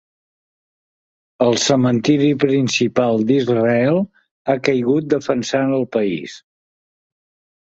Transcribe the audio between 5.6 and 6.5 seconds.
el país.